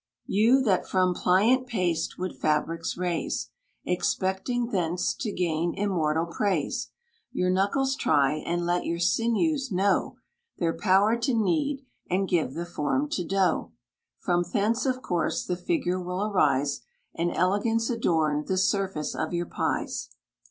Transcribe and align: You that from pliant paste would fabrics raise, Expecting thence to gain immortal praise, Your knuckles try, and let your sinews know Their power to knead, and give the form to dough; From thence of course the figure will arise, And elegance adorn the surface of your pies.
You 0.25 0.63
that 0.63 0.87
from 0.87 1.13
pliant 1.13 1.67
paste 1.67 2.17
would 2.17 2.35
fabrics 2.35 2.97
raise, 2.97 3.51
Expecting 3.85 4.71
thence 4.71 5.13
to 5.13 5.31
gain 5.31 5.75
immortal 5.75 6.25
praise, 6.25 6.89
Your 7.31 7.51
knuckles 7.51 7.95
try, 7.95 8.33
and 8.37 8.65
let 8.65 8.83
your 8.83 8.97
sinews 8.97 9.71
know 9.71 10.17
Their 10.57 10.73
power 10.73 11.15
to 11.17 11.35
knead, 11.35 11.85
and 12.09 12.27
give 12.27 12.55
the 12.55 12.65
form 12.65 13.09
to 13.09 13.23
dough; 13.23 13.73
From 14.17 14.41
thence 14.51 14.87
of 14.87 15.03
course 15.03 15.45
the 15.45 15.55
figure 15.55 16.01
will 16.01 16.23
arise, 16.23 16.81
And 17.13 17.29
elegance 17.31 17.91
adorn 17.91 18.45
the 18.47 18.57
surface 18.57 19.13
of 19.13 19.33
your 19.35 19.45
pies. 19.45 20.09